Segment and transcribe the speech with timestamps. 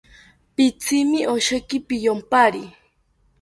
[0.55, 2.63] Pitzimi osheki piyompari